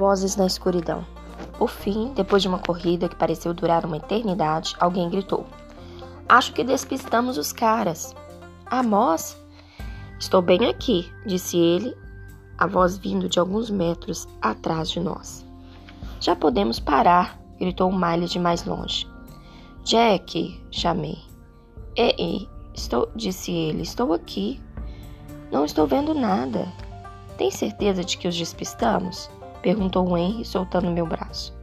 [0.00, 1.04] Vozes na escuridão.
[1.58, 5.44] Por fim, depois de uma corrida que pareceu durar uma eternidade, alguém gritou:
[6.26, 8.16] Acho que despistamos os caras.
[8.70, 9.36] Amos?
[10.18, 11.94] Estou bem aqui, disse ele,
[12.56, 15.44] a voz vindo de alguns metros atrás de nós.
[16.18, 19.06] Já podemos parar, gritou Miles de mais longe.
[19.84, 21.18] Jack, chamei.
[21.94, 24.58] Ei, estou, disse ele, estou aqui.
[25.52, 26.72] Não estou vendo nada.
[27.36, 29.28] Tem certeza de que os despistamos?
[29.62, 31.54] Perguntou Henry, soltando meu braço.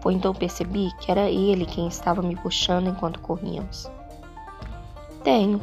[0.00, 3.90] Foi então percebi que era ele quem estava me puxando enquanto corríamos.
[5.22, 5.60] Tenho.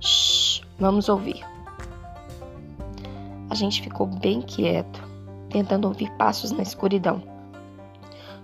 [0.00, 1.44] Shhh, vamos ouvir.
[3.50, 5.02] A gente ficou bem quieto,
[5.50, 7.22] tentando ouvir passos na escuridão.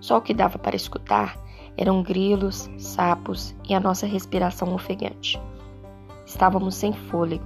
[0.00, 1.38] Só o que dava para escutar
[1.76, 5.40] eram grilos, sapos e a nossa respiração ofegante.
[6.26, 7.44] Estávamos sem fôlego,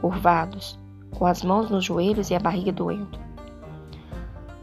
[0.00, 0.78] curvados,
[1.10, 3.18] com as mãos nos joelhos e a barriga doendo.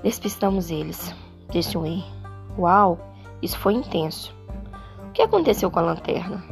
[0.03, 1.13] Despistamos eles,
[1.51, 2.03] disse Henry.
[2.57, 2.99] Uau,
[3.41, 4.35] isso foi intenso.
[5.07, 6.43] O que aconteceu com a lanterna?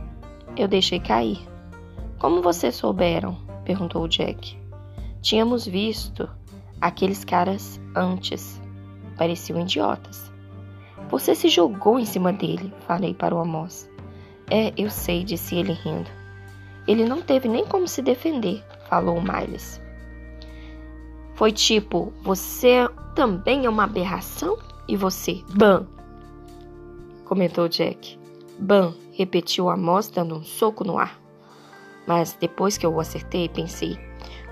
[0.55, 1.39] Eu deixei cair.
[2.20, 3.38] Como vocês souberam?
[3.66, 4.58] perguntou Jack.
[5.22, 6.30] Tínhamos visto
[6.80, 8.61] aqueles caras antes.
[9.17, 10.31] Pareciam idiotas.
[11.09, 13.89] Você se jogou em cima dele, falei para o Amos.
[14.50, 16.09] É, eu sei, disse ele rindo.
[16.88, 19.81] Ele não teve nem como se defender, falou Miles.
[21.40, 24.58] Foi tipo, você também é uma aberração?
[24.90, 25.88] E você, Ban?
[27.23, 28.20] Comentou Jack.
[28.59, 31.17] Ban, repetiu Amos dando um soco no ar.
[32.06, 33.98] Mas depois que eu o acertei, pensei: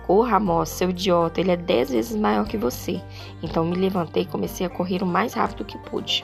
[0.05, 3.01] Corra, Amos, seu idiota, ele é dez vezes maior que você.
[3.43, 6.23] Então me levantei e comecei a correr o mais rápido que pude.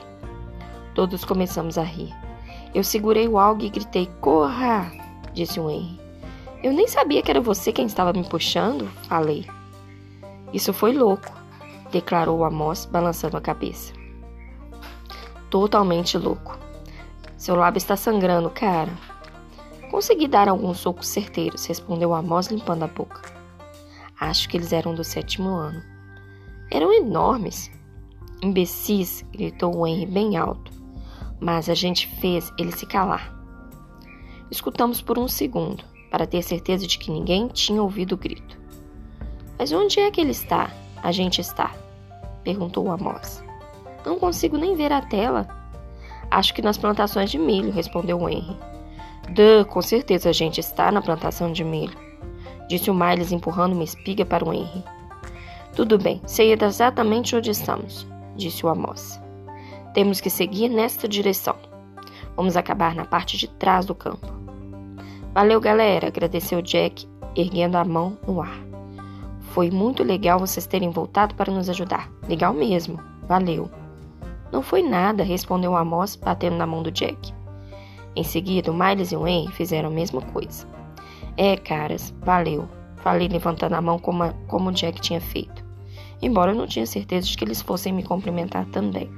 [0.94, 2.10] Todos começamos a rir.
[2.74, 4.90] Eu segurei o algo e gritei: Corra!
[5.34, 6.00] disse o Henry.
[6.62, 9.44] Eu nem sabia que era você quem estava me puxando, falei.
[10.54, 11.32] Isso foi louco,
[11.90, 13.92] declarou Amos, balançando a cabeça.
[15.50, 16.56] Totalmente louco.
[17.36, 18.92] Seu lábio está sangrando, cara.
[19.90, 23.20] Consegui dar alguns socos certeiros, respondeu Amos, limpando a boca.
[24.20, 25.82] Acho que eles eram do sétimo ano.
[26.70, 27.68] Eram enormes.
[28.40, 30.70] Imbecis, gritou o Henry bem alto,
[31.40, 33.34] mas a gente fez ele se calar.
[34.52, 38.63] Escutamos por um segundo, para ter certeza de que ninguém tinha ouvido o grito.
[39.58, 40.70] Mas onde é que ele está?
[41.02, 41.70] A gente está?
[42.42, 43.42] Perguntou Amos.
[44.04, 45.48] Não consigo nem ver a tela.
[46.30, 48.56] Acho que nas plantações de milho, respondeu Henry.
[49.30, 51.96] Duh, com certeza a gente está na plantação de milho,
[52.68, 54.84] disse o Miles empurrando uma espiga para o Henry.
[55.74, 59.18] Tudo bem, sei exatamente onde estamos, disse o Amos.
[59.94, 61.56] Temos que seguir nesta direção.
[62.36, 64.26] Vamos acabar na parte de trás do campo.
[65.32, 68.73] Valeu, galera, agradeceu Jack, erguendo a mão no ar.
[69.54, 72.10] Foi muito legal vocês terem voltado para nos ajudar.
[72.28, 72.98] Legal mesmo.
[73.28, 73.70] Valeu.
[74.50, 77.32] Não foi nada, respondeu Amos, batendo na mão do Jack.
[78.16, 80.66] Em seguida, Miles e Henry fizeram a mesma coisa.
[81.36, 82.68] É, caras, valeu.
[82.96, 85.64] Falei levantando a mão como, a, como o Jack tinha feito.
[86.20, 89.08] Embora eu não tinha certeza de que eles fossem me cumprimentar também.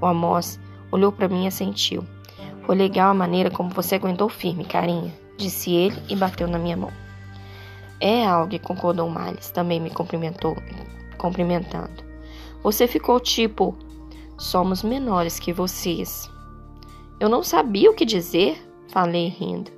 [0.00, 0.58] O Amos
[0.90, 2.04] olhou para mim e assentiu.
[2.62, 6.76] Foi legal a maneira como você aguentou firme, carinha, disse ele e bateu na minha
[6.76, 7.09] mão.
[8.00, 10.56] É, algo, concordou Miles, também me cumprimentou,
[11.18, 12.02] cumprimentando.
[12.62, 13.76] Você ficou tipo,
[14.38, 16.30] somos menores que vocês.
[17.18, 18.58] Eu não sabia o que dizer,
[18.88, 19.70] falei rindo.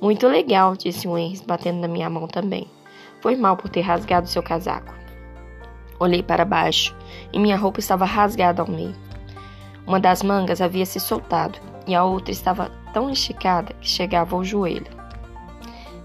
[0.00, 2.66] Muito legal, disse o Henry, batendo na minha mão também.
[3.22, 4.92] Foi mal por ter rasgado seu casaco.
[5.98, 6.94] Olhei para baixo
[7.32, 8.94] e minha roupa estava rasgada ao meio.
[9.86, 14.44] Uma das mangas havia se soltado e a outra estava tão esticada que chegava ao
[14.44, 15.01] joelho.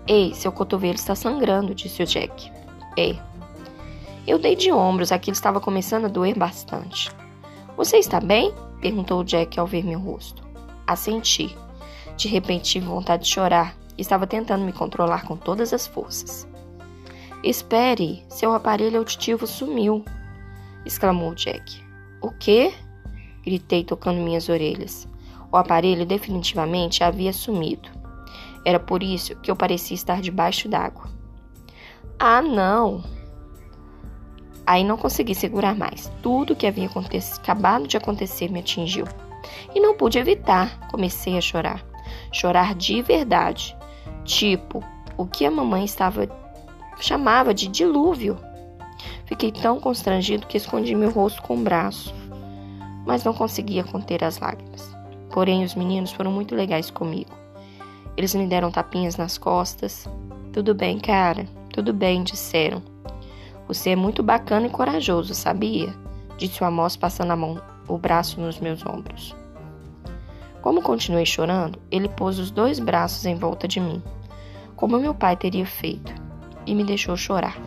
[0.07, 2.51] Ei, seu cotovelo está sangrando, disse o Jack.
[2.97, 3.15] É.
[4.25, 7.11] Eu dei de ombros, aquilo estava começando a doer bastante.
[7.75, 8.53] Você está bem?
[8.81, 10.43] perguntou o Jack ao ver meu rosto.
[10.85, 11.55] Assenti.
[12.15, 16.47] De repente tive vontade de chorar estava tentando me controlar com todas as forças.
[17.43, 20.03] Espere, seu aparelho auditivo sumiu,
[20.85, 21.83] exclamou Jack.
[22.21, 22.73] O quê?
[23.43, 25.07] gritei tocando minhas orelhas.
[25.51, 27.89] O aparelho definitivamente havia sumido.
[28.65, 31.05] Era por isso que eu parecia estar debaixo d'água.
[32.19, 33.03] Ah, não!
[34.65, 36.11] Aí não consegui segurar mais.
[36.21, 36.89] Tudo que havia
[37.39, 39.05] acabado de acontecer me atingiu.
[39.73, 40.89] E não pude evitar.
[40.89, 41.85] Comecei a chorar.
[42.33, 43.75] Chorar de verdade.
[44.25, 44.83] Tipo,
[45.15, 46.27] o que a mamãe estava
[46.99, 48.37] chamava de dilúvio.
[49.25, 52.13] Fiquei tão constrangido que escondi meu rosto com o braço,
[53.05, 54.95] mas não conseguia conter as lágrimas.
[55.31, 57.31] Porém, os meninos foram muito legais comigo.
[58.17, 60.09] Eles me deram tapinhas nas costas.
[60.51, 62.81] Tudo bem, cara, tudo bem, disseram.
[63.67, 65.93] Você é muito bacana e corajoso, sabia?
[66.37, 69.35] disse o Amós, passando a mão, o braço nos meus ombros.
[70.61, 74.01] Como continuei chorando, ele pôs os dois braços em volta de mim,
[74.75, 76.13] como meu pai teria feito,
[76.65, 77.57] e me deixou chorar.